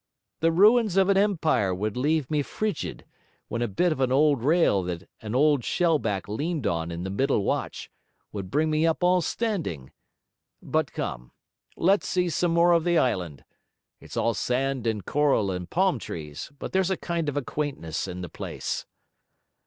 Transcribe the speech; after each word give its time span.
'The 0.39 0.51
ruins 0.51 0.97
of 0.97 1.09
an 1.09 1.15
empire 1.17 1.75
would 1.75 1.95
leave 1.95 2.31
me 2.31 2.41
frigid, 2.41 3.05
when 3.49 3.61
a 3.61 3.67
bit 3.67 3.91
of 3.91 3.99
an 3.99 4.11
old 4.11 4.41
rail 4.43 4.81
that 4.81 5.07
an 5.21 5.35
old 5.35 5.63
shellback 5.63 6.27
leaned 6.27 6.65
on 6.65 6.89
in 6.89 7.03
the 7.03 7.09
middle 7.11 7.43
watch, 7.43 7.91
would 8.31 8.49
bring 8.49 8.71
me 8.71 8.83
up 8.83 9.03
all 9.03 9.21
standing. 9.21 9.91
But 10.59 10.91
come, 10.91 11.33
let's 11.77 12.07
see 12.07 12.29
some 12.29 12.49
more 12.49 12.71
of 12.71 12.83
the 12.83 12.97
island. 12.97 13.45
It's 13.99 14.17
all 14.17 14.33
sand 14.33 14.87
and 14.87 15.05
coral 15.05 15.51
and 15.51 15.69
palm 15.69 15.99
trees; 15.99 16.51
but 16.57 16.71
there's 16.71 16.89
a 16.89 16.97
kind 16.97 17.29
of 17.29 17.37
a 17.37 17.43
quaintness 17.43 18.07
in 18.07 18.21
the 18.21 18.27
place.' 18.29 18.87